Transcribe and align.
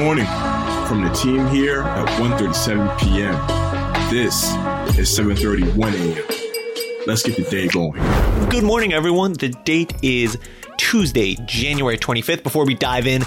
morning 0.00 0.24
from 0.88 1.04
the 1.04 1.10
team 1.10 1.46
here 1.48 1.82
at 1.82 2.08
1.37 2.18 2.98
p.m. 3.00 3.34
This 4.10 4.44
is 4.98 5.10
7.31 5.10 5.92
a.m. 5.92 7.06
Let's 7.06 7.22
get 7.22 7.36
the 7.36 7.42
day 7.42 7.68
going. 7.68 8.00
Good 8.48 8.64
morning, 8.64 8.94
everyone. 8.94 9.34
The 9.34 9.50
date 9.50 9.92
is 10.00 10.38
Tuesday, 10.78 11.36
January 11.44 11.98
25th. 11.98 12.42
Before 12.42 12.64
we 12.64 12.74
dive 12.74 13.06
in, 13.06 13.24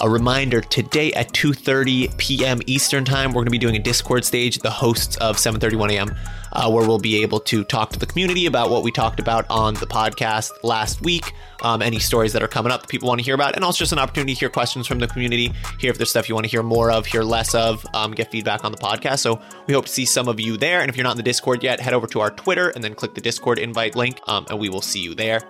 a 0.00 0.08
reminder 0.08 0.60
today 0.60 1.12
at 1.12 1.32
2.30 1.32 2.16
p.m. 2.18 2.60
Eastern 2.66 3.04
Time, 3.04 3.30
we're 3.30 3.40
going 3.40 3.46
to 3.46 3.50
be 3.50 3.58
doing 3.58 3.76
a 3.76 3.80
Discord 3.80 4.24
stage, 4.24 4.58
the 4.58 4.70
hosts 4.70 5.16
of 5.16 5.36
7.31 5.36 5.92
a.m., 5.92 6.14
uh, 6.52 6.70
where 6.70 6.86
we'll 6.86 6.98
be 6.98 7.22
able 7.22 7.40
to 7.40 7.64
talk 7.64 7.90
to 7.90 7.98
the 7.98 8.06
community 8.06 8.46
about 8.46 8.70
what 8.70 8.82
we 8.82 8.92
talked 8.92 9.18
about 9.20 9.44
on 9.50 9.74
the 9.74 9.86
podcast 9.86 10.50
last 10.62 11.02
week, 11.02 11.32
um, 11.62 11.82
any 11.82 11.98
stories 11.98 12.32
that 12.32 12.42
are 12.42 12.48
coming 12.48 12.70
up 12.70 12.82
that 12.82 12.88
people 12.88 13.08
want 13.08 13.18
to 13.18 13.24
hear 13.24 13.34
about, 13.34 13.56
and 13.56 13.64
also 13.64 13.78
just 13.78 13.92
an 13.92 13.98
opportunity 13.98 14.34
to 14.34 14.40
hear 14.40 14.48
questions 14.48 14.86
from 14.86 14.98
the 14.98 15.08
community, 15.08 15.52
hear 15.78 15.90
if 15.90 15.98
there's 15.98 16.10
stuff 16.10 16.28
you 16.28 16.34
want 16.34 16.44
to 16.44 16.50
hear 16.50 16.62
more 16.62 16.90
of, 16.90 17.06
hear 17.06 17.22
less 17.22 17.54
of, 17.54 17.84
um, 17.94 18.12
get 18.12 18.30
feedback 18.30 18.64
on 18.64 18.72
the 18.72 18.78
podcast. 18.78 19.18
So 19.20 19.40
we 19.66 19.74
hope 19.74 19.86
to 19.86 19.92
see 19.92 20.04
some 20.04 20.28
of 20.28 20.38
you 20.38 20.56
there. 20.56 20.80
And 20.80 20.88
if 20.88 20.96
you're 20.96 21.04
not 21.04 21.12
in 21.12 21.16
the 21.16 21.22
Discord 21.22 21.62
yet, 21.62 21.80
head 21.80 21.94
over 21.94 22.06
to 22.08 22.20
our 22.20 22.30
Twitter 22.30 22.70
and 22.70 22.84
then 22.84 22.94
click 22.94 23.14
the 23.14 23.20
Discord 23.20 23.58
invite 23.58 23.96
link, 23.96 24.20
um, 24.26 24.46
and 24.48 24.58
we 24.58 24.68
will 24.68 24.82
see 24.82 25.00
you 25.00 25.14
there. 25.14 25.42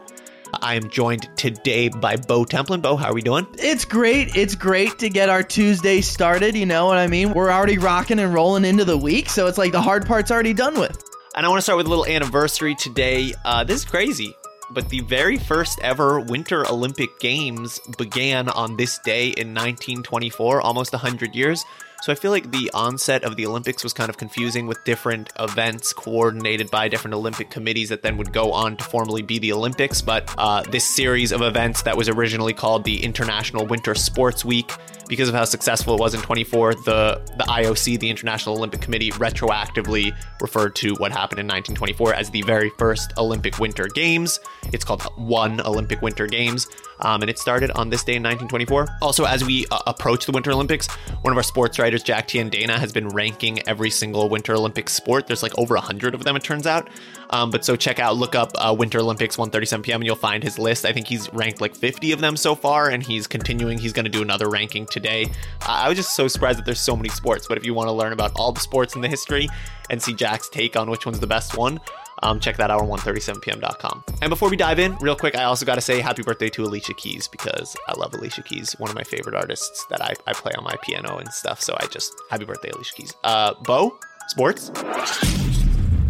I 0.62 0.74
am 0.74 0.90
joined 0.90 1.28
today 1.36 1.88
by 1.88 2.16
Bo 2.16 2.44
Templin. 2.44 2.82
Bo, 2.82 2.96
how 2.96 3.10
are 3.10 3.14
we 3.14 3.22
doing? 3.22 3.46
It's 3.58 3.84
great. 3.84 4.36
It's 4.36 4.54
great 4.54 4.98
to 5.00 5.08
get 5.08 5.28
our 5.28 5.42
Tuesday 5.42 6.00
started. 6.00 6.54
You 6.54 6.66
know 6.66 6.86
what 6.86 6.98
I 6.98 7.06
mean? 7.06 7.32
We're 7.32 7.50
already 7.50 7.78
rocking 7.78 8.18
and 8.18 8.32
rolling 8.32 8.64
into 8.64 8.84
the 8.84 8.96
week, 8.96 9.28
so 9.28 9.46
it's 9.46 9.58
like 9.58 9.72
the 9.72 9.80
hard 9.80 10.06
part's 10.06 10.30
already 10.30 10.52
done 10.52 10.78
with. 10.78 11.02
And 11.36 11.44
I 11.44 11.48
want 11.48 11.58
to 11.58 11.62
start 11.62 11.78
with 11.78 11.86
a 11.86 11.90
little 11.90 12.06
anniversary 12.06 12.74
today. 12.74 13.32
Uh, 13.44 13.64
this 13.64 13.78
is 13.78 13.84
crazy, 13.84 14.36
but 14.70 14.88
the 14.88 15.00
very 15.00 15.38
first 15.38 15.80
ever 15.83 16.20
Winter 16.20 16.68
Olympic 16.70 17.18
Games 17.20 17.80
began 17.98 18.48
on 18.48 18.77
this 18.77 18.98
day 18.98 19.28
in 19.28 19.48
1924, 19.48 20.61
almost 20.61 20.92
100 20.92 21.34
years. 21.34 21.64
So 22.05 22.12
I 22.12 22.16
feel 22.16 22.33
like 22.33 22.50
the 22.50 22.70
onset 22.74 23.24
of 23.24 23.36
the 23.36 23.47
Olympics 23.47 23.83
was 23.83 23.94
kind 23.94 24.10
of 24.10 24.19
confusing 24.19 24.66
with 24.66 24.84
different 24.84 25.33
events 25.41 25.94
coordinated 25.94 26.70
by 26.70 26.86
different 26.86 27.14
Olympic 27.14 27.48
committees 27.48 27.88
that 27.88 28.02
then 28.02 28.19
would 28.19 28.30
go 28.30 28.52
on 28.52 28.77
to 28.77 28.84
formally 28.84 29.22
be 29.22 29.38
the 29.38 29.55
Olympics. 29.55 30.02
But 30.02 30.30
uh, 30.36 30.61
this 30.64 30.84
series 30.84 31.33
of 31.33 31.41
events 31.41 31.80
that 31.80 31.96
was 31.96 32.11
originally 32.11 32.52
called 32.52 32.84
the 32.84 33.02
International 33.02 33.64
Winter 33.64 33.94
Sports 33.94 34.44
Week, 34.44 34.70
because 35.08 35.28
of 35.28 35.34
how 35.34 35.44
successful 35.44 35.94
it 35.94 36.00
was 36.00 36.14
in 36.14 36.20
24, 36.20 36.74
the 36.74 37.22
the 37.38 37.44
IOC, 37.44 37.98
the 38.00 38.11
International 38.11 38.56
Olympic 38.56 38.80
Committee, 38.80 39.11
retroactively 39.12 40.16
referred 40.41 40.74
to 40.77 40.94
what 40.94 41.12
happened 41.12 41.41
in 41.41 41.46
1924 41.46 42.14
as 42.14 42.30
the 42.30 42.42
very 42.42 42.70
first 42.78 43.12
Olympic 43.18 43.58
Winter 43.58 43.86
Games. 43.94 44.41
It's 44.72 44.84
called 44.84 45.02
One 45.16 45.61
Olympic 45.61 46.02
Winter 46.02 46.27
Games, 46.27 46.68
um, 47.00 47.23
and 47.23 47.31
it 47.31 47.39
started 47.39 47.70
on 47.73 47.91
this 47.91 48.05
day 48.05 48.17
in 48.17 48.23
1924. 48.23 48.98
Also, 49.03 49.25
as 49.25 49.45
we 49.45 49.67
uh, 49.70 49.78
approach 49.87 50.27
the 50.27 50.33
Winter 50.33 50.53
Olympics, 50.53 50.87
one 51.23 51.33
of 51.33 51.36
our 51.36 51.42
sports 51.42 51.78
writers, 51.78 52.03
Jack 52.03 52.28
Tiendana, 52.28 52.78
has 52.78 52.92
been 52.92 53.09
ranking 53.09 53.67
every 53.69 53.91
single 53.91 54.28
Winter 54.28 54.55
Olympic 54.55 54.89
sport. 54.89 55.27
There's 55.27 55.42
like 55.42 55.56
over 55.59 55.75
100 55.75 56.14
of 56.14 56.25
them, 56.25 56.36
it 56.36 56.42
turns 56.42 56.67
out. 56.67 56.89
Um, 57.31 57.51
but 57.51 57.64
so 57.64 57.75
check 57.75 57.98
out, 57.98 58.17
look 58.17 58.34
up 58.34 58.53
uh, 58.56 58.75
Winter 58.78 59.01
Olympics 59.01 59.36
1:37 59.36 59.83
p.m. 59.83 60.01
and 60.01 60.06
you'll 60.06 60.17
find 60.17 60.42
his 60.42 60.59
list. 60.59 60.84
I 60.84 60.92
think 60.92 61.09
he's 61.09 61.33
ranked 61.33 61.61
like 61.61 61.75
50 61.75 62.12
of 62.12 62.20
them 62.20 62.36
so 62.36 62.55
far, 62.55 62.91
and 62.91 63.03
he's 63.03 63.27
continuing. 63.27 63.79
He's 63.79 63.92
going 63.92 64.05
to 64.05 64.11
do 64.11 64.23
another 64.23 64.48
ranking 64.48 64.86
today. 64.86 65.31
I 65.67 65.89
was 65.89 65.97
just 65.97 66.14
so 66.14 66.29
surprised 66.29 66.58
that 66.58 66.64
there's 66.64 66.81
so 66.81 66.97
many 66.97 67.08
sports. 67.08 67.47
But 67.48 67.58
if 67.58 67.67
you 67.67 67.75
want 67.75 67.89
to 67.89 67.92
learn 67.92 68.12
about 68.12 68.33
all 68.36 68.53
the 68.53 68.61
sports 68.61 68.95
in 68.95 69.01
the 69.01 69.08
history 69.08 69.48
and 69.91 70.01
see 70.01 70.14
Jack's 70.14 70.48
take 70.48 70.77
on 70.77 70.91
which 70.91 71.06
one's 71.06 71.20
the 71.20 71.27
best 71.27 71.56
one, 71.56 71.81
um, 72.23 72.41
check 72.41 72.57
that 72.57 72.70
out 72.70 72.81
on 72.81 72.89
137pm.com. 72.89 74.05
And 74.23 74.31
before 74.31 74.51
we 74.51 74.57
dive 74.57 74.79
in, 74.79 74.97
real 74.97 75.17
quick, 75.17 75.37
I 75.37 75.45
also 75.45 75.67
got 75.67 75.77
to 75.77 75.81
say 75.81 76.01
happy 76.01 76.23
birthday 76.23 76.48
to 76.51 76.65
Alicia 76.65 76.95
Keys 76.95 77.29
because 77.29 77.77
I 77.89 77.98
love 77.98 78.15
Alicia 78.15 78.43
Keys, 78.43 78.73
one 78.79 78.91
of 78.91 78.97
my 78.97 79.05
favorite 79.05 79.35
artists 79.35 79.86
that 79.86 80.02
I, 80.02 80.14
I 80.27 80.33
play 80.33 80.53
on 80.57 80.64
my 80.64 80.77
piano 80.83 81.19
and 81.19 81.33
stuff. 81.33 81.61
So 81.61 81.77
I 81.80 81.86
just, 81.86 82.13
happy 82.30 82.45
birthday, 82.45 82.70
Alicia 82.70 82.95
Keys. 82.95 83.14
Uh, 83.24 83.55
Bo, 83.64 83.98
sports? 84.29 84.70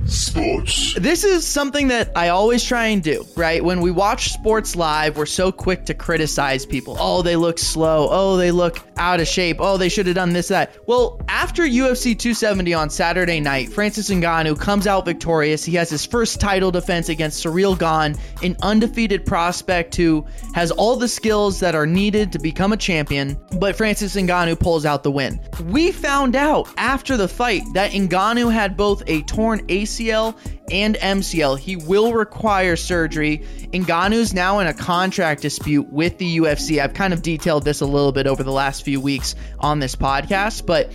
Sports. 0.06 0.94
This 0.94 1.24
is 1.24 1.46
something 1.46 1.88
that 1.88 2.12
I 2.16 2.28
always 2.28 2.62
try 2.62 2.86
and 2.86 3.02
do, 3.02 3.26
right? 3.36 3.64
When 3.64 3.80
we 3.80 3.90
watch 3.90 4.32
sports 4.32 4.76
live, 4.76 5.16
we're 5.16 5.26
so 5.26 5.50
quick 5.50 5.86
to 5.86 5.94
criticize 5.94 6.66
people. 6.66 6.96
Oh, 6.98 7.22
they 7.22 7.36
look 7.36 7.58
slow. 7.58 8.08
Oh, 8.10 8.36
they 8.36 8.50
look 8.50 8.78
out 8.96 9.20
of 9.20 9.26
shape. 9.26 9.56
Oh, 9.60 9.76
they 9.76 9.88
should 9.88 10.06
have 10.06 10.14
done 10.14 10.32
this, 10.32 10.48
that. 10.48 10.76
Well, 10.86 11.20
after 11.28 11.62
UFC 11.62 12.18
270 12.18 12.74
on 12.74 12.90
Saturday 12.90 13.40
night, 13.40 13.72
Francis 13.72 14.10
Ngannou 14.10 14.58
comes 14.58 14.86
out 14.86 15.04
victorious. 15.04 15.64
He 15.64 15.74
has 15.76 15.90
his 15.90 16.04
first 16.04 16.40
title 16.40 16.70
defense 16.70 17.08
against 17.08 17.44
Ciryl 17.44 17.78
Gane, 17.78 18.18
an 18.42 18.56
undefeated 18.62 19.24
prospect 19.24 19.96
who 19.96 20.26
has 20.54 20.70
all 20.70 20.96
the 20.96 21.08
skills 21.08 21.60
that 21.60 21.74
are 21.74 21.86
needed 21.86 22.32
to 22.32 22.38
become 22.38 22.72
a 22.72 22.76
champion, 22.76 23.38
but 23.58 23.76
Francis 23.76 24.14
Ngannou 24.16 24.58
pulls 24.58 24.84
out 24.84 25.02
the 25.02 25.10
win. 25.10 25.40
We 25.64 25.92
found 25.92 26.36
out 26.36 26.68
after 26.76 27.16
the 27.16 27.28
fight 27.28 27.62
that 27.74 27.92
Ngannou 27.92 28.52
had 28.52 28.76
both 28.76 29.02
a 29.06 29.22
torn 29.22 29.66
ACL 29.94 30.36
and 30.70 30.96
MCL. 30.96 31.58
He 31.58 31.76
will 31.76 32.12
require 32.12 32.76
surgery. 32.76 33.38
Ngannou's 33.72 34.34
now 34.34 34.58
in 34.60 34.66
a 34.66 34.74
contract 34.74 35.42
dispute 35.42 35.92
with 35.92 36.18
the 36.18 36.38
UFC. 36.38 36.82
I've 36.82 36.94
kind 36.94 37.12
of 37.12 37.22
detailed 37.22 37.64
this 37.64 37.80
a 37.80 37.86
little 37.86 38.12
bit 38.12 38.26
over 38.26 38.42
the 38.42 38.52
last 38.52 38.84
few 38.84 39.00
weeks 39.00 39.34
on 39.58 39.78
this 39.78 39.96
podcast, 39.96 40.66
but 40.66 40.92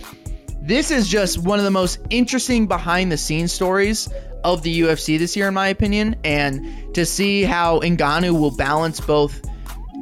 this 0.62 0.90
is 0.90 1.08
just 1.08 1.38
one 1.38 1.58
of 1.58 1.64
the 1.64 1.70
most 1.70 2.00
interesting 2.10 2.66
behind 2.66 3.10
the 3.10 3.16
scenes 3.16 3.52
stories 3.52 4.08
of 4.44 4.62
the 4.62 4.80
UFC 4.82 5.18
this 5.18 5.36
year, 5.36 5.48
in 5.48 5.54
my 5.54 5.68
opinion. 5.68 6.16
And 6.24 6.94
to 6.94 7.06
see 7.06 7.42
how 7.42 7.80
Ngannou 7.80 8.38
will 8.38 8.56
balance 8.56 9.00
both 9.00 9.49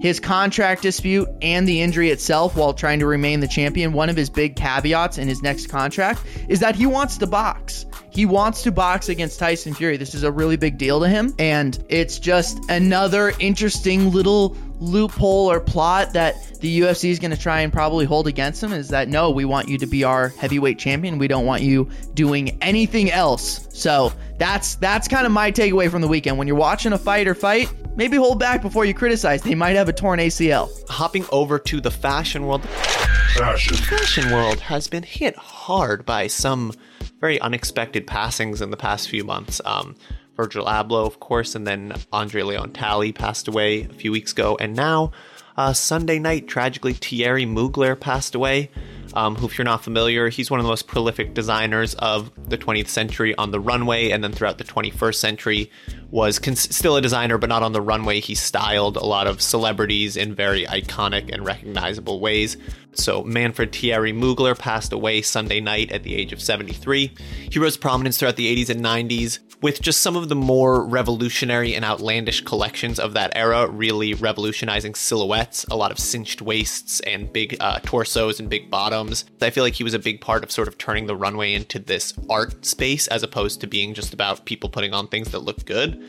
his 0.01 0.21
contract 0.21 0.83
dispute 0.83 1.29
and 1.43 1.67
the 1.67 1.81
injury 1.83 2.11
itself 2.11 2.57
while 2.57 2.73
trying 2.73 3.01
to 3.01 3.07
remain 3.07 3.41
the 3.41 3.49
champion, 3.49 3.93
one 3.93 4.09
of 4.09 4.17
his 4.17 4.31
big 4.31 4.57
caveats 4.57 5.19
in 5.19 5.29
his 5.29 5.43
next 5.43 5.67
contract 5.69 6.23
is 6.49 6.61
that 6.61 6.77
he 6.77 6.87
wants 6.87 7.19
to 7.19 7.27
box. 7.27 7.87
He 8.11 8.27
wants 8.27 8.63
to 8.63 8.73
box 8.73 9.09
against 9.09 9.39
Tyson 9.39 9.75
Fury. 9.75 9.97
This 9.97 10.15
is 10.15 10.23
a 10.23 10.33
really 10.33 10.57
big 10.57 10.79
deal 10.79 11.01
to 11.01 11.09
him. 11.09 11.35
And 11.39 11.83
it's 11.89 12.19
just 12.19 12.59
another 12.69 13.33
interesting 13.39 14.13
little 14.13 14.57
loophole 14.81 15.51
or 15.51 15.61
plot 15.61 16.13
that 16.13 16.35
the 16.61 16.81
UFC 16.81 17.11
is 17.11 17.19
going 17.19 17.31
to 17.31 17.37
try 17.37 17.61
and 17.61 17.73
probably 17.73 18.05
hold 18.05 18.27
against 18.27 18.63
him 18.63 18.73
is 18.73 18.89
that 18.89 19.09
no, 19.09 19.31
we 19.31 19.45
want 19.45 19.69
you 19.69 19.79
to 19.79 19.87
be 19.87 20.05
our 20.05 20.29
heavyweight 20.29 20.79
champion. 20.79 21.19
We 21.19 21.29
don't 21.29 21.47
want 21.47 21.63
you 21.63 21.91
doing 22.15 22.59
anything 22.63 23.11
else. 23.11 23.69
So 23.73 24.13
that's 24.39 24.77
that's 24.77 25.09
kind 25.09 25.27
of 25.27 25.33
my 25.33 25.53
takeaway 25.53 25.91
from 25.91 26.01
the 26.01 26.09
weekend. 26.09 26.39
When 26.39 26.47
you're 26.47 26.57
watching 26.57 26.93
a 26.93 26.99
fight 26.99 27.29
or 27.29 27.35
fight, 27.35 27.73
maybe 27.99 28.17
hold 28.17 28.39
back 28.39 28.63
before 28.63 28.87
you 28.87 28.95
criticize. 28.95 29.43
They 29.43 29.55
might 29.55 29.77
have 29.77 29.91
a 29.91 29.93
torn 29.93 30.21
ACL. 30.21 30.71
Hopping 30.89 31.27
over 31.31 31.59
to 31.59 31.81
the 31.83 31.91
fashion 31.91 32.47
world. 32.47 32.63
Fashion. 33.37 33.77
fashion 33.77 34.33
world 34.33 34.61
has 34.61 34.89
been 34.89 35.03
hit 35.03 35.37
hard 35.37 36.07
by 36.07 36.29
some 36.29 36.73
very 37.21 37.39
unexpected 37.41 38.07
passings 38.07 38.63
in 38.63 38.71
the 38.71 38.77
past 38.77 39.11
few 39.11 39.25
months. 39.25 39.61
Um, 39.67 39.97
Virgil 40.37 40.67
Abloh, 40.67 41.05
of 41.05 41.19
course, 41.21 41.55
and 41.55 41.67
then 41.67 41.93
Andre 42.13 42.43
Leon 42.43 42.73
Talley 42.73 43.13
passed 43.13 43.49
away 43.49 43.83
a 43.83 43.93
few 43.93 44.13
weeks 44.13 44.31
ago, 44.31 44.57
and 44.61 44.75
now 44.75 45.11
uh, 45.57 45.73
Sunday 45.73 46.21
night, 46.21 46.47
tragically, 46.47 46.93
Thierry 46.93 47.45
Mugler 47.45 47.99
passed 47.99 48.37
away. 48.37 48.71
Um, 49.19 49.35
who, 49.35 49.47
if 49.47 49.59
you're 49.59 49.65
not 49.65 49.83
familiar, 49.83 50.29
he's 50.29 50.49
one 50.49 50.61
of 50.61 50.65
the 50.65 50.71
most 50.71 50.87
prolific 50.87 51.35
designers 51.35 51.95
of 51.95 52.31
the 52.49 52.57
20th 52.57 52.87
century 52.87 53.35
on 53.35 53.51
the 53.51 53.59
runway, 53.59 54.11
and 54.11 54.23
then 54.23 54.31
throughout 54.31 54.59
the 54.59 54.65
21st 54.65 55.17
century, 55.17 55.73
was 56.13 56.39
cons- 56.39 56.73
still 56.73 56.95
a 56.95 57.03
designer, 57.03 57.37
but 57.37 57.49
not 57.49 57.65
on 57.65 57.73
the 57.73 57.81
runway. 57.81 58.21
He 58.21 58.37
styled 58.37 58.97
a 58.97 59.05
lot 59.05 59.27
of 59.27 59.43
celebrities 59.43 60.17
in 60.17 60.37
very 60.37 60.67
iconic 60.67 61.33
and 61.33 61.45
recognizable 61.45 62.21
ways. 62.21 62.57
So 62.93 63.25
Manfred 63.25 63.73
Thierry 63.73 64.13
Mugler 64.13 64.57
passed 64.57 64.93
away 64.93 65.23
Sunday 65.23 65.61
night 65.61 65.91
at 65.91 66.05
the 66.05 66.15
age 66.15 66.33
of 66.33 66.41
73. 66.41 67.13
He 67.51 67.59
rose 67.59 67.77
prominence 67.77 68.19
throughout 68.19 68.37
the 68.37 68.65
80s 68.65 68.71
and 68.71 68.85
90s 68.85 69.41
with 69.61 69.81
just 69.81 70.01
some 70.01 70.17
of 70.17 70.29
the 70.29 70.37
more 70.37 70.85
revolutionary 70.85 71.75
and 71.75 71.85
outlandish 71.85 72.43
collections 72.43 72.99
of 72.99 73.15
that 73.15 73.33
era, 73.35 73.69
really 73.69 74.15
revolutionizing 74.15 74.95
silhouettes, 74.95 75.65
a 75.71 75.77
lot 75.77 75.91
of 75.91 75.99
cinched 75.99 76.41
waists 76.41 77.01
and 77.01 77.33
big 77.33 77.57
uh, 77.61 77.81
torsos 77.81 78.39
and 78.39 78.49
big 78.49 78.71
bottoms. 78.71 79.08
I 79.41 79.51
feel 79.51 79.65
like 79.65 79.75
he 79.75 79.85
was 79.85 79.95
a 79.95 79.99
big 79.99 80.21
part 80.21 80.45
of 80.45 80.51
sort 80.51 80.69
of 80.69 80.79
turning 80.79 81.07
the 81.07 81.17
runway 81.17 81.55
into 81.55 81.79
this 81.79 82.15
art 82.29 82.65
space 82.65 83.09
as 83.09 83.23
opposed 83.23 83.61
to 83.61 83.67
being 83.67 83.95
just 83.95 84.15
about 84.15 84.45
people 84.45 84.71
putting 84.71 84.93
on 84.95 85.09
things 85.09 85.31
that 85.33 85.41
look 85.41 85.65
good. 85.65 86.03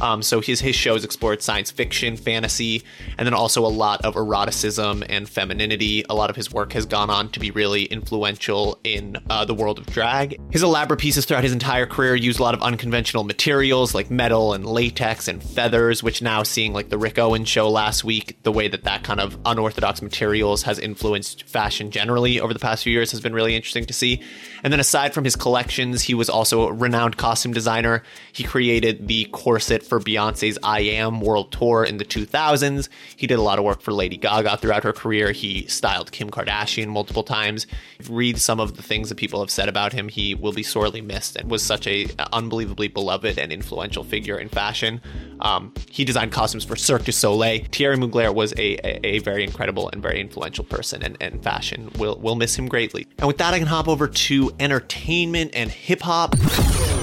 Um, 0.00 0.22
so 0.22 0.40
his 0.40 0.60
his 0.60 0.76
shows 0.76 1.04
explored 1.04 1.42
science 1.42 1.70
fiction, 1.70 2.16
fantasy, 2.16 2.82
and 3.18 3.26
then 3.26 3.34
also 3.34 3.64
a 3.64 3.68
lot 3.68 4.04
of 4.04 4.14
eroticism 4.14 5.04
and 5.08 5.28
femininity. 5.28 6.04
A 6.08 6.14
lot 6.14 6.30
of 6.30 6.36
his 6.36 6.52
work 6.52 6.72
has 6.72 6.86
gone 6.86 7.10
on 7.10 7.30
to 7.30 7.40
be 7.40 7.50
really 7.50 7.84
influential 7.84 8.78
in 8.84 9.16
uh, 9.30 9.44
the 9.44 9.54
world 9.54 9.78
of 9.78 9.86
drag. 9.86 10.40
His 10.52 10.62
elaborate 10.62 11.00
pieces 11.00 11.24
throughout 11.24 11.44
his 11.44 11.52
entire 11.52 11.86
career 11.86 12.14
used 12.14 12.38
a 12.38 12.42
lot 12.42 12.54
of 12.54 12.62
unconventional 12.62 13.24
materials 13.24 13.94
like 13.94 14.10
metal 14.10 14.52
and 14.52 14.66
latex 14.66 15.28
and 15.28 15.42
feathers, 15.42 16.02
which 16.02 16.22
now 16.22 16.42
seeing 16.42 16.72
like 16.72 16.88
the 16.88 16.98
Rick 16.98 17.18
Owens 17.18 17.48
show 17.48 17.68
last 17.68 18.04
week, 18.04 18.42
the 18.42 18.52
way 18.52 18.68
that 18.68 18.84
that 18.84 19.02
kind 19.02 19.20
of 19.20 19.38
unorthodox 19.44 20.02
materials 20.02 20.62
has 20.62 20.78
influenced 20.78 21.44
fashion 21.44 21.90
generally 21.90 22.40
over 22.40 22.52
the 22.52 22.58
past 22.58 22.84
few 22.84 22.92
years 22.92 23.10
has 23.10 23.20
been 23.20 23.34
really 23.34 23.54
interesting 23.54 23.84
to 23.86 23.92
see. 23.92 24.22
And 24.62 24.72
then 24.72 24.80
aside 24.80 25.14
from 25.14 25.24
his 25.24 25.36
collections, 25.36 26.02
he 26.02 26.14
was 26.14 26.28
also 26.28 26.68
a 26.68 26.72
renowned 26.72 27.16
costume 27.16 27.52
designer. 27.52 28.02
He 28.32 28.44
created 28.44 29.08
the 29.08 29.26
corset 29.26 29.82
for 29.86 30.00
Beyonce's 30.00 30.58
I 30.62 30.80
Am 30.80 31.20
World 31.20 31.52
Tour 31.52 31.84
in 31.84 31.98
the 31.98 32.04
2000s. 32.04 32.88
He 33.16 33.26
did 33.26 33.38
a 33.38 33.42
lot 33.42 33.58
of 33.58 33.64
work 33.64 33.80
for 33.80 33.92
Lady 33.92 34.16
Gaga 34.16 34.58
throughout 34.58 34.84
her 34.84 34.92
career. 34.92 35.32
He 35.32 35.66
styled 35.66 36.12
Kim 36.12 36.30
Kardashian 36.30 36.88
multiple 36.88 37.22
times. 37.22 37.66
Read 38.08 38.38
some 38.38 38.60
of 38.60 38.76
the 38.76 38.82
things 38.82 39.08
that 39.08 39.16
people 39.16 39.40
have 39.40 39.50
said 39.50 39.68
about 39.68 39.92
him. 39.92 40.08
He 40.08 40.34
will 40.34 40.52
be 40.52 40.62
sorely 40.62 41.00
missed 41.00 41.36
and 41.36 41.50
was 41.50 41.62
such 41.62 41.86
a 41.86 42.06
unbelievably 42.32 42.88
beloved 42.88 43.38
and 43.38 43.52
influential 43.52 44.04
figure 44.04 44.38
in 44.38 44.48
fashion. 44.48 45.00
Um, 45.40 45.72
he 45.90 46.04
designed 46.04 46.32
costumes 46.32 46.64
for 46.64 46.76
Cirque 46.76 47.04
du 47.04 47.12
Soleil. 47.12 47.64
Thierry 47.70 47.96
Mugler 47.96 48.34
was 48.34 48.52
a, 48.54 48.76
a, 48.86 49.06
a, 49.06 49.18
very 49.20 49.44
incredible 49.44 49.90
and 49.90 50.02
very 50.02 50.20
influential 50.20 50.64
person 50.64 51.02
and, 51.02 51.16
and 51.20 51.42
fashion. 51.42 51.90
We'll, 51.98 52.18
we'll 52.18 52.36
miss 52.36 52.56
him 52.56 52.68
greatly. 52.68 53.06
And 53.18 53.26
with 53.26 53.38
that, 53.38 53.52
I 53.52 53.58
can 53.58 53.66
hop 53.66 53.88
over 53.88 54.08
to 54.08 54.50
entertainment 54.58 55.50
and 55.54 55.70
hip 55.70 56.00
hop. 56.00 56.36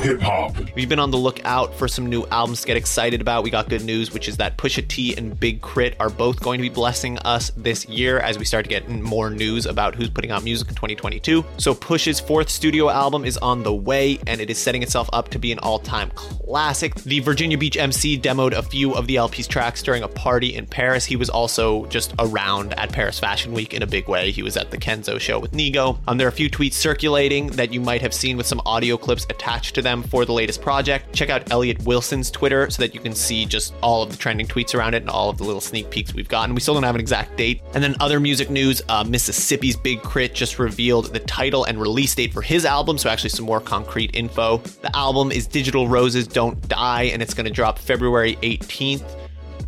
Hip 0.02 0.22
hop. 0.22 0.56
We've 0.76 0.90
been 0.90 1.00
on 1.00 1.12
the 1.12 1.18
lookout 1.18 1.76
for 1.76 1.88
some 1.88 2.08
new 2.08 2.26
albums 2.28 2.62
to 2.62 2.68
get 2.74 2.80
excited 2.80 3.22
about. 3.22 3.44
We 3.44 3.52
got 3.52 3.70
good 3.70 3.84
news, 3.84 4.12
which 4.12 4.28
is 4.28 4.38
that 4.38 4.58
Pusha 4.58 4.88
T 4.88 5.16
and 5.16 5.40
Big 5.40 5.62
K.R.I.T. 5.62 5.96
are 6.00 6.10
both 6.10 6.40
going 6.40 6.58
to 6.58 6.64
be 6.64 6.70
blessing 6.70 7.20
us 7.20 7.52
this 7.56 7.86
year 7.88 8.18
as 8.18 8.40
we 8.40 8.46
start 8.46 8.66
to 8.66 8.70
get 8.70 8.90
more 8.90 9.30
news 9.30 9.68
about 9.68 9.94
who's 9.94 10.10
putting 10.10 10.32
out 10.32 10.44
music 10.44 10.70
in 10.70 10.76
2022. 10.76 11.46
So 11.58 11.76
Push's 11.76 12.20
fourth 12.20 12.50
studio 12.50 12.90
album 12.90 13.26
is 13.26 13.38
on 13.38 13.62
the 13.62 13.74
way, 13.74 14.18
and 14.26 14.42
it 14.42 14.50
is 14.50 14.58
setting 14.58 14.82
itself 14.82 15.08
up 15.14 15.30
to 15.30 15.40
be 15.40 15.52
an 15.52 15.60
all-time 15.60 16.10
classic. 16.16 16.96
The 16.96 17.20
Virginia 17.20 17.58
Beach 17.60 17.78
MC 17.78 18.20
demoed 18.20 18.54
a 18.54 18.64
few 18.64 18.96
of 18.96 19.06
the 19.06 19.18
LP's 19.18 19.48
tracks 19.48 19.84
during 19.84 20.02
a 20.02 20.08
party 20.08 20.56
in 20.56 20.66
Paris. 20.66 21.06
He 21.06 21.16
was 21.16 21.30
also 21.30 21.86
just 21.88 22.14
around 22.18 22.74
at 22.80 22.92
Paris 22.92 23.20
Fashion 23.20 23.54
Week 23.54 23.76
in 23.76 23.84
a 23.84 23.88
big 23.88 24.08
way. 24.08 24.32
He 24.32 24.42
was 24.42 24.58
at 24.58 24.72
the 24.72 24.78
Kenzo 24.80 25.20
show 25.20 25.38
with 25.38 25.52
Nigo. 25.52 26.00
Um, 26.08 26.18
there 26.18 26.26
are 26.26 26.30
a 26.30 26.34
few 26.34 26.50
tweets 26.50 26.74
circulating 26.74 27.48
that 27.48 27.72
you 27.72 27.82
might 27.82 28.02
have 28.02 28.16
seen 28.16 28.36
with 28.36 28.48
some 28.48 28.62
audio 28.66 28.98
clips 28.98 29.26
attached 29.30 29.76
to 29.76 29.84
them 29.84 30.02
for 30.02 30.26
the 30.26 30.34
latest 30.34 30.62
project. 30.62 31.14
Check 31.14 31.30
out 31.30 31.52
Elliott 31.52 31.84
Wilson's 31.86 32.32
Twitter 32.32 32.63
so 32.70 32.82
that 32.82 32.94
you 32.94 33.00
can 33.00 33.14
see 33.14 33.46
just 33.46 33.74
all 33.82 34.04
of 34.04 34.12
the 34.12 34.18
trending 34.18 34.48
tweets 34.48 34.76
around 34.76 34.94
it 34.94 35.02
and 35.02 35.10
all 35.10 35.30
of 35.30 35.38
the 35.38 35.44
little 35.44 35.62
sneak 35.62 35.90
peeks 35.90 36.14
we've 36.14 36.28
gotten. 36.28 36.56
We 36.56 36.62
still 36.62 36.74
don't 36.74 36.84
have 36.84 36.96
an 36.96 37.02
exact 37.02 37.38
date. 37.38 37.62
And 37.74 37.84
then 37.84 37.96
other 38.00 38.20
music 38.20 38.50
news 38.50 38.82
uh, 38.90 39.04
Mississippi's 39.04 39.76
Big 39.76 40.02
K.R.I.T. 40.02 40.34
just 40.34 40.60
revealed 40.60 41.14
the 41.14 41.20
title 41.20 41.66
and 41.66 41.80
release 41.80 42.14
date 42.16 42.34
for 42.34 42.42
his 42.42 42.66
album, 42.66 42.98
so 42.98 43.10
actually 43.10 43.30
some 43.30 43.46
more 43.46 43.62
concrete 43.62 44.12
info. 44.14 44.58
The 44.58 44.96
album 44.96 45.32
is 45.32 45.48
Digital 45.48 45.88
Roses 45.88 46.28
Don't 46.28 46.68
Die, 46.68 47.04
and 47.04 47.22
it's 47.22 47.34
going 47.34 47.46
to 47.46 47.52
drop 47.52 47.80
February 47.80 48.36
18th 48.38 49.23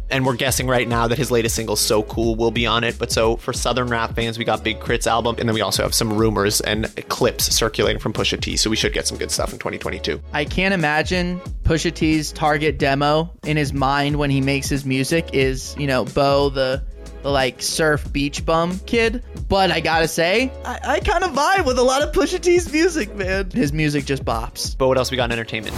and 0.10 0.26
we're 0.26 0.36
guessing 0.36 0.68
right 0.68 0.88
now 0.88 1.08
that 1.08 1.18
his 1.18 1.32
latest 1.32 1.56
single 1.56 1.76
so 1.76 2.04
cool 2.04 2.36
will 2.36 2.52
be 2.52 2.66
on 2.66 2.84
it 2.84 2.98
but 2.98 3.12
so 3.12 3.36
for 3.38 3.54
southern 3.54 3.88
rap 3.88 4.16
fans 4.16 4.38
we 4.38 4.46
got 4.46 4.64
big 4.64 4.80
K.R.I.T.'s 4.80 5.08
album 5.08 5.36
and 5.40 5.48
then 5.48 5.54
we 5.54 5.62
also 5.62 5.84
have 5.84 5.94
some 5.94 6.14
rumors 6.14 6.62
and 6.62 6.94
clips 7.10 7.46
circulating 7.56 8.00
from 8.00 8.14
pusha 8.14 8.40
t 8.40 8.58
so 8.58 8.70
we 8.70 8.76
should 8.76 8.94
get 8.94 9.08
some 9.08 9.18
good 9.18 9.32
stuff 9.32 9.52
in 9.52 9.60
2022 9.60 10.22
i 10.34 10.46
can't 10.46 10.74
imagine 10.74 11.40
pusha 11.64 11.94
t's 11.94 12.32
target 12.32 12.78
demo 12.78 13.32
in 13.44 13.58
his 13.58 13.74
mind 13.74 14.16
when 14.16 14.30
he 14.30 14.42
makes 14.42 14.70
his 14.70 14.86
music 14.86 15.30
is 15.34 15.76
you 15.78 15.88
know 15.88 16.06
bo 16.06 16.50
the 16.50 16.84
the 17.26 17.32
like 17.32 17.60
surf 17.60 18.14
beach 18.14 18.46
bum 18.46 18.80
kid. 18.86 19.24
But 19.50 19.72
I 19.72 19.80
gotta 19.80 20.08
say, 20.08 20.52
I, 20.64 20.80
I 20.84 21.00
kind 21.00 21.24
of 21.24 21.32
vibe 21.32 21.66
with 21.66 21.80
a 21.80 21.84
lot 21.84 22.04
of 22.04 22.14
Pusha 22.14 22.40
T's 22.40 22.72
music, 22.72 23.16
man. 23.16 23.50
His 23.50 23.74
music 23.74 24.06
just 24.06 24.24
bops. 24.24 24.78
But 24.78 24.88
what 24.88 25.00
else 25.00 25.10
we 25.10 25.18
got 25.18 25.26
in 25.26 25.32
entertainment? 25.32 25.76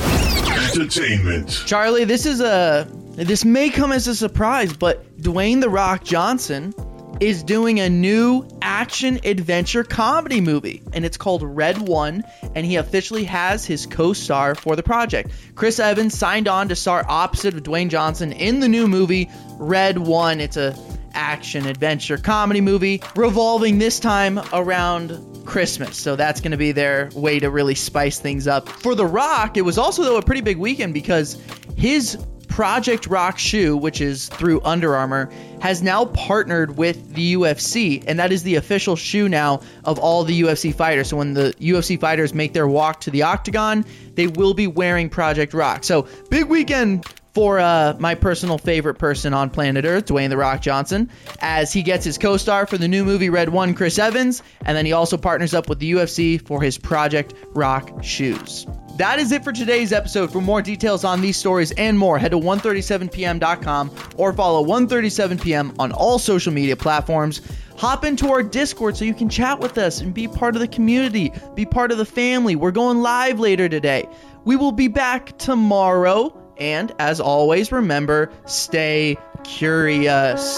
Entertainment. 0.75 1.63
Charlie, 1.65 2.03
this 2.03 2.25
is 2.25 2.41
a 2.41 2.85
this 3.25 3.43
may 3.43 3.69
come 3.69 3.91
as 3.91 4.07
a 4.07 4.15
surprise, 4.15 4.73
but 4.73 5.17
Dwayne 5.17 5.61
the 5.61 5.69
Rock 5.69 6.03
Johnson 6.03 6.73
is 7.19 7.41
doing 7.41 7.79
a 7.79 7.89
new 7.89 8.47
action 8.61 9.19
adventure 9.23 9.83
comedy 9.83 10.39
movie, 10.39 10.83
and 10.93 11.03
it's 11.03 11.17
called 11.17 11.41
Red 11.41 11.79
One, 11.79 12.23
and 12.53 12.63
he 12.63 12.75
officially 12.75 13.23
has 13.23 13.65
his 13.65 13.87
co 13.87 14.13
star 14.13 14.53
for 14.53 14.75
the 14.75 14.83
project. 14.83 15.31
Chris 15.55 15.79
Evans 15.79 16.15
signed 16.15 16.47
on 16.47 16.69
to 16.69 16.75
star 16.75 17.03
opposite 17.07 17.55
of 17.55 17.63
Dwayne 17.63 17.89
Johnson 17.89 18.33
in 18.33 18.59
the 18.59 18.67
new 18.67 18.87
movie 18.87 19.29
Red 19.57 19.97
One. 19.97 20.39
It's 20.39 20.57
a 20.57 20.77
action 21.13 21.65
adventure 21.65 22.17
comedy 22.17 22.61
movie 22.61 23.01
revolving 23.15 23.79
this 23.79 23.99
time 23.99 24.39
around 24.53 25.45
Christmas. 25.45 25.97
So 25.97 26.15
that's 26.15 26.41
going 26.41 26.51
to 26.51 26.57
be 26.57 26.73
their 26.73 27.09
way 27.15 27.39
to 27.39 27.49
really 27.49 27.73
spice 27.73 28.19
things 28.19 28.47
up. 28.47 28.69
For 28.69 28.93
The 28.93 29.05
Rock, 29.05 29.57
it 29.57 29.63
was 29.63 29.79
also 29.79 30.03
though 30.03 30.17
a 30.17 30.21
pretty 30.21 30.41
big 30.41 30.57
weekend 30.57 30.93
because 30.93 31.41
his 31.75 32.17
Project 32.57 33.05
Rock 33.05 33.37
shoe, 33.37 33.77
which 33.77 34.01
is 34.01 34.29
through 34.29 34.61
Under 34.63 34.95
Armour, 34.95 35.29
has 35.61 35.83
now 35.83 36.05
partnered 36.05 36.75
with 36.75 37.13
the 37.13 37.35
UFC, 37.35 38.03
and 38.07 38.17
that 38.17 38.31
is 38.31 38.41
the 38.41 38.55
official 38.55 38.95
shoe 38.95 39.29
now 39.29 39.61
of 39.85 39.99
all 39.99 40.23
the 40.23 40.41
UFC 40.41 40.73
fighters. 40.73 41.09
So 41.09 41.17
when 41.17 41.35
the 41.35 41.53
UFC 41.59 41.99
fighters 41.99 42.33
make 42.33 42.53
their 42.53 42.67
walk 42.67 43.01
to 43.01 43.11
the 43.11 43.21
octagon, 43.21 43.85
they 44.15 44.25
will 44.25 44.55
be 44.55 44.65
wearing 44.65 45.11
Project 45.11 45.53
Rock. 45.53 45.83
So 45.83 46.07
big 46.31 46.45
weekend 46.45 47.05
for 47.35 47.59
uh, 47.59 47.95
my 47.99 48.15
personal 48.15 48.57
favorite 48.57 48.95
person 48.95 49.35
on 49.35 49.51
planet 49.51 49.85
Earth, 49.85 50.07
Dwayne 50.07 50.29
The 50.29 50.37
Rock 50.37 50.59
Johnson, 50.59 51.11
as 51.39 51.71
he 51.71 51.83
gets 51.83 52.05
his 52.05 52.17
co 52.17 52.37
star 52.37 52.65
for 52.65 52.79
the 52.79 52.87
new 52.87 53.05
movie 53.05 53.29
Red 53.29 53.49
One, 53.49 53.75
Chris 53.75 53.99
Evans, 53.99 54.41
and 54.65 54.75
then 54.75 54.87
he 54.87 54.93
also 54.93 55.17
partners 55.17 55.53
up 55.53 55.69
with 55.69 55.77
the 55.77 55.91
UFC 55.91 56.41
for 56.43 56.59
his 56.59 56.79
Project 56.79 57.35
Rock 57.53 58.03
shoes. 58.03 58.65
That 58.97 59.19
is 59.19 59.31
it 59.31 59.43
for 59.43 59.51
today's 59.51 59.93
episode. 59.93 60.31
For 60.31 60.41
more 60.41 60.63
details 60.63 61.03
on 61.03 61.21
these 61.21 61.37
stories 61.37 61.71
and 61.71 61.99
more, 61.99 62.17
head 62.17 62.31
to 62.31 62.39
137pm.com 62.39 63.91
or 64.17 64.33
follow 64.33 64.65
137pm 64.65 65.75
on 65.77 65.91
all 65.91 66.17
social 66.17 66.51
media 66.51 66.75
platforms. 66.75 67.41
Hop 67.77 68.05
into 68.05 68.29
our 68.29 68.41
Discord 68.41 68.97
so 68.97 69.05
you 69.05 69.13
can 69.13 69.29
chat 69.29 69.59
with 69.59 69.77
us 69.77 70.01
and 70.01 70.15
be 70.15 70.27
part 70.27 70.55
of 70.55 70.61
the 70.61 70.67
community, 70.67 71.31
be 71.53 71.65
part 71.65 71.91
of 71.91 71.99
the 71.99 72.05
family. 72.05 72.55
We're 72.55 72.71
going 72.71 73.03
live 73.03 73.39
later 73.39 73.69
today. 73.69 74.09
We 74.45 74.55
will 74.55 74.71
be 74.71 74.87
back 74.87 75.37
tomorrow. 75.37 76.35
And 76.57 76.91
as 76.97 77.19
always, 77.19 77.71
remember 77.71 78.31
stay 78.47 79.17
curious. 79.43 80.57